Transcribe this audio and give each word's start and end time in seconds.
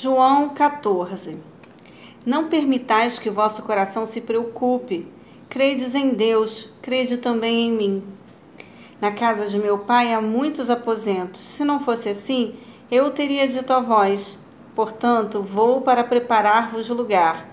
João 0.00 0.50
14 0.50 1.38
Não 2.24 2.48
permitais 2.48 3.18
que 3.18 3.28
vosso 3.28 3.64
coração 3.64 4.06
se 4.06 4.20
preocupe. 4.20 5.08
Credes 5.48 5.92
em 5.92 6.10
Deus, 6.10 6.72
crede 6.80 7.16
também 7.16 7.66
em 7.66 7.72
mim. 7.72 8.04
Na 9.00 9.10
casa 9.10 9.48
de 9.48 9.58
meu 9.58 9.76
pai 9.76 10.14
há 10.14 10.20
muitos 10.20 10.70
aposentos. 10.70 11.40
Se 11.40 11.64
não 11.64 11.80
fosse 11.80 12.08
assim, 12.08 12.54
eu 12.88 13.10
teria 13.10 13.48
dito 13.48 13.72
a 13.72 13.80
vós. 13.80 14.38
Portanto, 14.72 15.42
vou 15.42 15.80
para 15.80 16.04
preparar-vos 16.04 16.88
lugar. 16.88 17.48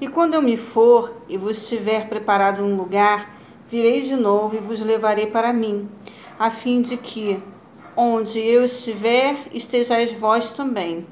E 0.00 0.08
quando 0.08 0.34
eu 0.34 0.42
me 0.42 0.56
for 0.56 1.14
e 1.28 1.36
vos 1.36 1.68
tiver 1.68 2.08
preparado 2.08 2.64
um 2.64 2.76
lugar, 2.76 3.32
virei 3.70 4.02
de 4.02 4.16
novo 4.16 4.56
e 4.56 4.58
vos 4.58 4.80
levarei 4.80 5.26
para 5.26 5.52
mim, 5.52 5.88
a 6.36 6.50
fim 6.50 6.82
de 6.82 6.96
que, 6.96 7.40
onde 7.96 8.38
eu 8.38 8.64
estiver, 8.64 9.46
estejais 9.52 10.12
vós 10.12 10.52
também. 10.52 11.06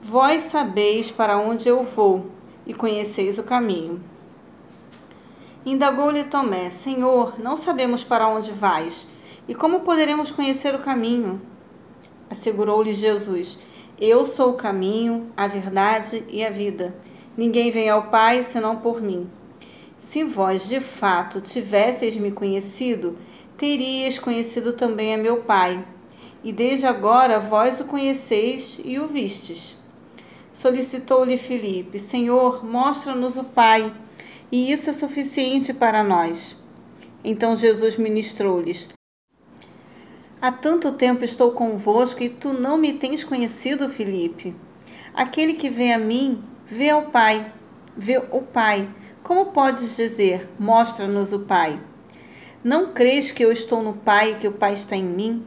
Vós 0.00 0.44
sabeis 0.44 1.10
para 1.10 1.36
onde 1.36 1.68
eu 1.68 1.82
vou 1.82 2.26
e 2.64 2.72
conheceis 2.72 3.36
o 3.38 3.42
caminho. 3.42 4.00
Indagou-lhe 5.66 6.24
Tomé: 6.24 6.70
Senhor, 6.70 7.38
não 7.40 7.56
sabemos 7.56 8.04
para 8.04 8.28
onde 8.28 8.52
vais, 8.52 9.08
e 9.48 9.54
como 9.54 9.80
poderemos 9.80 10.30
conhecer 10.30 10.74
o 10.74 10.78
caminho? 10.78 11.42
Assegurou-lhe 12.30 12.92
Jesus: 12.92 13.58
Eu 14.00 14.24
sou 14.24 14.50
o 14.50 14.56
caminho, 14.56 15.32
a 15.36 15.48
verdade 15.48 16.24
e 16.28 16.44
a 16.44 16.50
vida. 16.50 16.94
Ninguém 17.36 17.70
vem 17.70 17.90
ao 17.90 18.04
Pai 18.04 18.42
senão 18.42 18.76
por 18.76 19.00
mim. 19.00 19.28
Se 19.98 20.22
vós 20.24 20.68
de 20.68 20.80
fato 20.80 21.40
tivesseis 21.40 22.16
me 22.16 22.30
conhecido, 22.30 23.18
terias 23.58 24.18
conhecido 24.18 24.72
também 24.72 25.12
a 25.12 25.18
meu 25.18 25.38
Pai. 25.38 25.84
E 26.42 26.52
desde 26.52 26.86
agora 26.86 27.40
vós 27.40 27.80
o 27.80 27.84
conheceis 27.84 28.78
e 28.84 28.98
o 28.98 29.08
vistes. 29.08 29.76
Solicitou-lhe 30.52 31.36
Filipe: 31.36 31.98
Senhor, 31.98 32.64
mostra-nos 32.64 33.36
o 33.36 33.44
Pai, 33.44 33.92
e 34.50 34.72
isso 34.72 34.88
é 34.88 34.92
suficiente 34.92 35.74
para 35.74 36.04
nós. 36.04 36.56
Então 37.24 37.56
Jesus 37.56 37.96
ministrou-lhes: 37.96 38.88
Há 40.40 40.52
tanto 40.52 40.92
tempo 40.92 41.24
estou 41.24 41.50
convosco 41.50 42.22
e 42.22 42.28
tu 42.28 42.52
não 42.52 42.78
me 42.78 42.92
tens 42.92 43.24
conhecido, 43.24 43.90
Filipe. 43.90 44.54
Aquele 45.12 45.54
que 45.54 45.68
vê 45.68 45.92
a 45.92 45.98
mim, 45.98 46.44
vê 46.64 46.90
ao 46.90 47.06
Pai. 47.10 47.52
Vê 47.96 48.18
o 48.18 48.42
Pai. 48.42 48.88
Como 49.24 49.46
podes 49.46 49.96
dizer: 49.96 50.48
Mostra-nos 50.56 51.32
o 51.32 51.40
Pai? 51.40 51.80
Não 52.64 52.92
crês 52.92 53.30
que 53.30 53.44
eu 53.44 53.52
estou 53.52 53.80
no 53.84 53.92
Pai 53.92 54.32
e 54.32 54.34
que 54.34 54.48
o 54.48 54.52
Pai 54.52 54.72
está 54.72 54.96
em 54.96 55.04
mim? 55.04 55.46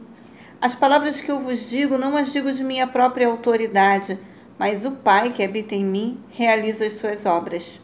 As 0.58 0.74
palavras 0.74 1.20
que 1.20 1.30
eu 1.30 1.38
vos 1.40 1.68
digo 1.68 1.98
não 1.98 2.16
as 2.16 2.32
digo 2.32 2.50
de 2.50 2.64
minha 2.64 2.86
própria 2.86 3.26
autoridade, 3.26 4.18
mas 4.58 4.86
o 4.86 4.92
Pai 4.92 5.30
que 5.30 5.42
habita 5.42 5.74
em 5.74 5.84
mim 5.84 6.18
realiza 6.30 6.86
as 6.86 6.94
suas 6.94 7.26
obras. 7.26 7.78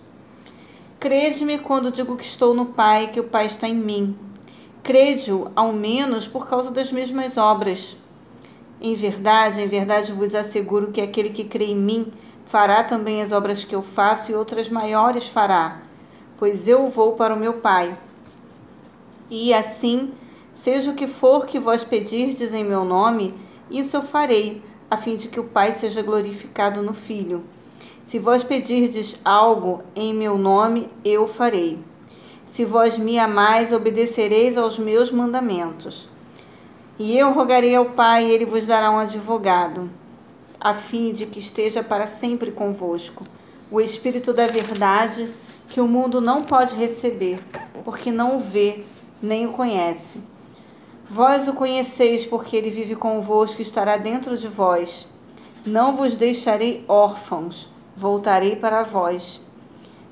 Crede-me 0.98 1.58
quando 1.58 1.92
digo 1.92 2.16
que 2.16 2.24
estou 2.24 2.54
no 2.54 2.66
Pai 2.66 3.04
e 3.04 3.08
que 3.08 3.20
o 3.20 3.24
Pai 3.24 3.44
está 3.44 3.68
em 3.68 3.74
mim. 3.74 4.16
Crede-o, 4.82 5.52
ao 5.54 5.74
menos, 5.74 6.26
por 6.26 6.48
causa 6.48 6.70
das 6.70 6.90
mesmas 6.90 7.36
obras. 7.36 7.98
Em 8.80 8.94
verdade, 8.94 9.60
em 9.60 9.68
verdade 9.68 10.10
vos 10.10 10.34
asseguro 10.34 10.90
que 10.90 11.02
aquele 11.02 11.28
que 11.28 11.44
crê 11.44 11.66
em 11.66 11.76
mim 11.76 12.10
fará 12.46 12.82
também 12.82 13.20
as 13.20 13.30
obras 13.30 13.62
que 13.62 13.74
eu 13.74 13.82
faço 13.82 14.32
e 14.32 14.34
outras 14.34 14.70
maiores 14.70 15.28
fará, 15.28 15.82
pois 16.38 16.66
eu 16.66 16.88
vou 16.88 17.12
para 17.12 17.34
o 17.34 17.38
meu 17.38 17.54
Pai. 17.54 17.94
E 19.30 19.52
assim, 19.52 20.12
seja 20.54 20.90
o 20.90 20.94
que 20.94 21.06
for 21.06 21.46
que 21.46 21.58
vós 21.58 21.84
pedirdes 21.84 22.54
em 22.54 22.64
meu 22.64 22.84
nome, 22.84 23.34
isso 23.70 23.96
eu 23.96 24.02
farei, 24.02 24.62
a 24.90 24.96
fim 24.96 25.16
de 25.16 25.28
que 25.28 25.38
o 25.38 25.44
Pai 25.44 25.72
seja 25.72 26.02
glorificado 26.02 26.82
no 26.82 26.94
Filho. 26.94 27.44
Se 28.06 28.18
vós 28.18 28.42
pedirdes 28.42 29.18
algo 29.22 29.82
em 29.94 30.14
meu 30.14 30.38
nome, 30.38 30.88
eu 31.04 31.28
farei. 31.28 31.78
Se 32.46 32.64
vós 32.64 32.96
me 32.96 33.18
amais, 33.18 33.70
obedecereis 33.70 34.56
aos 34.56 34.78
meus 34.78 35.10
mandamentos. 35.10 36.08
E 36.98 37.16
eu 37.16 37.32
rogarei 37.32 37.76
ao 37.76 37.84
Pai, 37.84 38.26
e 38.26 38.30
ele 38.30 38.46
vos 38.46 38.64
dará 38.64 38.90
um 38.90 38.98
advogado, 38.98 39.90
a 40.58 40.72
fim 40.72 41.12
de 41.12 41.26
que 41.26 41.38
esteja 41.38 41.82
para 41.82 42.06
sempre 42.06 42.50
convosco, 42.50 43.24
o 43.70 43.78
Espírito 43.78 44.32
da 44.32 44.46
Verdade, 44.46 45.28
que 45.68 45.80
o 45.80 45.86
mundo 45.86 46.20
não 46.20 46.42
pode 46.42 46.74
receber, 46.74 47.40
porque 47.84 48.10
não 48.10 48.38
o 48.38 48.40
vê 48.40 48.84
nem 49.22 49.46
o 49.46 49.52
conhece. 49.52 50.20
Vós 51.10 51.48
o 51.48 51.52
conheceis, 51.52 52.24
porque 52.24 52.56
ele 52.56 52.70
vive 52.70 52.94
convosco 52.94 53.60
e 53.60 53.64
estará 53.64 53.96
dentro 53.96 54.36
de 54.36 54.48
vós. 54.48 55.06
Não 55.66 55.96
vos 55.96 56.16
deixarei 56.16 56.84
órfãos 56.86 57.68
voltarei 57.98 58.54
para 58.54 58.84
vós. 58.84 59.40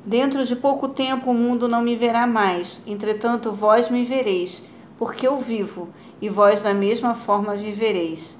Dentro 0.04 0.44
de 0.44 0.56
pouco 0.56 0.88
tempo 0.88 1.30
o 1.30 1.34
mundo 1.34 1.68
não 1.68 1.82
me 1.82 1.94
verá 1.94 2.26
mais, 2.26 2.82
entretanto 2.84 3.52
vós 3.52 3.88
me 3.88 4.04
vereis, 4.04 4.62
porque 4.98 5.26
eu 5.26 5.36
vivo, 5.36 5.88
e 6.20 6.28
vós 6.28 6.62
da 6.62 6.74
mesma 6.74 7.14
forma 7.14 7.54
vivereis. 7.54 8.36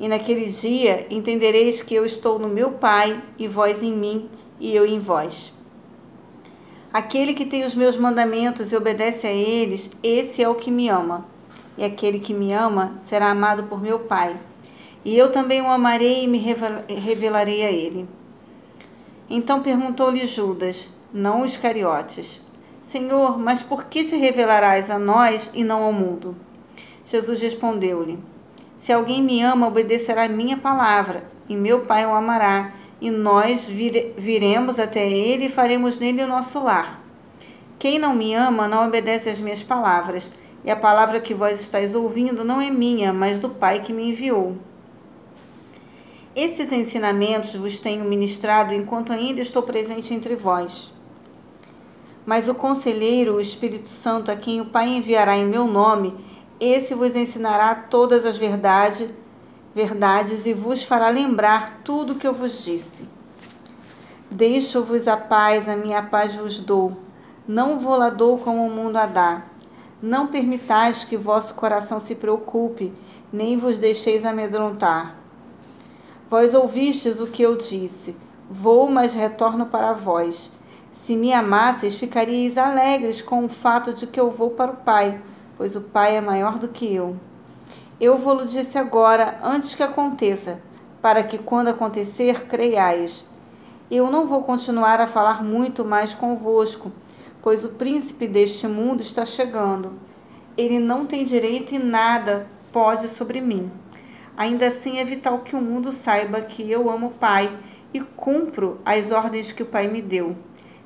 E 0.00 0.08
naquele 0.08 0.46
dia 0.46 1.06
entendereis 1.10 1.80
que 1.80 1.94
eu 1.94 2.04
estou 2.04 2.40
no 2.40 2.48
meu 2.48 2.72
Pai, 2.72 3.22
e 3.38 3.46
vós 3.46 3.82
em 3.82 3.92
mim, 3.92 4.28
e 4.58 4.74
eu 4.74 4.84
em 4.84 4.98
vós. 4.98 5.52
Aquele 6.92 7.34
que 7.34 7.44
tem 7.44 7.64
os 7.64 7.74
meus 7.74 7.96
mandamentos 7.96 8.72
e 8.72 8.76
obedece 8.76 9.26
a 9.26 9.32
eles, 9.32 9.90
esse 10.02 10.42
é 10.42 10.48
o 10.48 10.54
que 10.54 10.70
me 10.70 10.88
ama. 10.88 11.26
E 11.76 11.84
aquele 11.84 12.18
que 12.18 12.32
me 12.32 12.52
ama 12.52 12.94
será 13.02 13.30
amado 13.30 13.64
por 13.64 13.80
meu 13.80 13.98
Pai. 13.98 14.36
E 15.04 15.16
eu 15.16 15.30
também 15.30 15.60
o 15.60 15.68
amarei 15.68 16.24
e 16.24 16.26
me 16.26 16.38
revelarei 16.38 17.64
a 17.64 17.70
ele. 17.70 18.08
Então 19.28 19.62
perguntou-lhe 19.62 20.26
Judas, 20.26 20.88
não 21.12 21.42
os 21.42 21.56
cariotes: 21.56 22.40
Senhor, 22.82 23.38
mas 23.38 23.62
por 23.62 23.84
que 23.84 24.04
te 24.04 24.16
revelarás 24.16 24.90
a 24.90 24.98
nós 24.98 25.50
e 25.52 25.62
não 25.62 25.82
ao 25.82 25.92
mundo? 25.92 26.34
Jesus 27.04 27.40
respondeu-lhe: 27.42 28.18
Se 28.78 28.92
alguém 28.92 29.22
me 29.22 29.42
ama, 29.42 29.68
obedecerá 29.68 30.24
a 30.24 30.28
minha 30.28 30.56
palavra, 30.56 31.24
e 31.48 31.54
meu 31.54 31.80
Pai 31.80 32.06
o 32.06 32.14
amará, 32.14 32.72
e 33.00 33.10
nós 33.10 33.64
vire, 33.64 34.14
viremos 34.16 34.78
até 34.78 35.08
ele 35.08 35.46
e 35.46 35.50
faremos 35.50 35.98
nele 35.98 36.22
o 36.22 36.28
nosso 36.28 36.62
lar. 36.62 37.02
Quem 37.78 37.98
não 37.98 38.14
me 38.14 38.34
ama 38.34 38.66
não 38.66 38.86
obedece 38.86 39.28
às 39.28 39.38
minhas 39.38 39.62
palavras, 39.62 40.30
e 40.64 40.70
a 40.70 40.76
palavra 40.76 41.20
que 41.20 41.32
vós 41.32 41.60
estáis 41.60 41.94
ouvindo 41.94 42.44
não 42.44 42.60
é 42.60 42.70
minha, 42.70 43.12
mas 43.12 43.38
do 43.38 43.48
Pai 43.48 43.80
que 43.80 43.92
me 43.92 44.10
enviou. 44.10 44.56
Esses 46.34 46.72
ensinamentos 46.72 47.54
vos 47.54 47.78
tenho 47.78 48.04
ministrado 48.04 48.74
enquanto 48.74 49.12
ainda 49.12 49.40
estou 49.40 49.62
presente 49.62 50.12
entre 50.12 50.34
vós. 50.34 50.92
Mas 52.26 52.48
o 52.48 52.54
conselheiro, 52.54 53.34
o 53.34 53.40
Espírito 53.40 53.88
Santo, 53.88 54.30
a 54.30 54.36
quem 54.36 54.60
o 54.60 54.66
Pai 54.66 54.88
enviará 54.88 55.36
em 55.36 55.46
meu 55.46 55.66
nome, 55.66 56.14
esse 56.60 56.94
vos 56.94 57.14
ensinará 57.14 57.74
todas 57.74 58.24
as 58.24 58.36
verdades, 58.36 59.08
verdades 59.78 60.44
e 60.44 60.52
vos 60.52 60.82
fará 60.82 61.08
lembrar 61.08 61.82
tudo 61.84 62.14
o 62.14 62.16
que 62.16 62.26
eu 62.26 62.34
vos 62.34 62.64
disse. 62.64 63.08
Deixo-vos 64.28 65.06
a 65.06 65.16
paz, 65.16 65.68
a 65.68 65.76
minha 65.76 66.02
paz 66.02 66.34
vos 66.34 66.58
dou. 66.58 66.96
Não 67.46 67.78
vou 67.78 67.96
lá 67.96 68.10
dou 68.10 68.38
como 68.38 68.66
o 68.66 68.70
mundo 68.70 68.96
a 68.96 69.06
dá. 69.06 69.42
Não 70.02 70.26
permitais 70.26 71.04
que 71.04 71.16
vosso 71.16 71.54
coração 71.54 72.00
se 72.00 72.16
preocupe, 72.16 72.92
nem 73.32 73.56
vos 73.56 73.78
deixeis 73.78 74.24
amedrontar. 74.24 75.14
Vós 76.28 76.54
ouvistes 76.54 77.20
o 77.20 77.28
que 77.28 77.42
eu 77.42 77.56
disse: 77.56 78.16
Vou, 78.50 78.90
mas 78.90 79.14
retorno 79.14 79.66
para 79.66 79.92
vós. 79.92 80.50
Se 80.92 81.14
me 81.14 81.32
amasseis, 81.32 81.94
ficaríeis 81.94 82.58
alegres 82.58 83.22
com 83.22 83.44
o 83.44 83.48
fato 83.48 83.92
de 83.92 84.08
que 84.08 84.18
eu 84.18 84.28
vou 84.28 84.50
para 84.50 84.72
o 84.72 84.76
Pai, 84.78 85.20
pois 85.56 85.76
o 85.76 85.80
Pai 85.80 86.16
é 86.16 86.20
maior 86.20 86.58
do 86.58 86.66
que 86.66 86.92
eu. 86.92 87.16
Eu 88.00 88.16
vou-lo 88.16 88.46
disse 88.46 88.78
agora, 88.78 89.40
antes 89.42 89.74
que 89.74 89.82
aconteça, 89.82 90.60
para 91.02 91.24
que 91.24 91.36
quando 91.36 91.66
acontecer, 91.66 92.46
creiais. 92.46 93.24
Eu 93.90 94.08
não 94.08 94.28
vou 94.28 94.44
continuar 94.44 95.00
a 95.00 95.06
falar 95.08 95.42
muito 95.42 95.84
mais 95.84 96.14
convosco, 96.14 96.92
pois 97.42 97.64
o 97.64 97.70
príncipe 97.70 98.28
deste 98.28 98.68
mundo 98.68 99.00
está 99.00 99.26
chegando. 99.26 99.94
Ele 100.56 100.78
não 100.78 101.06
tem 101.06 101.24
direito 101.24 101.74
e 101.74 101.78
nada 101.80 102.46
pode 102.72 103.08
sobre 103.08 103.40
mim. 103.40 103.68
Ainda 104.36 104.68
assim 104.68 104.98
é 104.98 105.04
vital 105.04 105.40
que 105.40 105.56
o 105.56 105.60
mundo 105.60 105.90
saiba 105.90 106.40
que 106.40 106.70
eu 106.70 106.88
amo 106.88 107.08
o 107.08 107.14
Pai 107.14 107.58
e 107.92 107.98
cumpro 107.98 108.80
as 108.84 109.10
ordens 109.10 109.50
que 109.50 109.64
o 109.64 109.66
Pai 109.66 109.88
me 109.88 110.00
deu. 110.00 110.36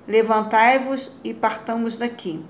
Levantai-vos 0.08 1.10
e 1.22 1.34
partamos 1.34 1.98
daqui. 1.98 2.42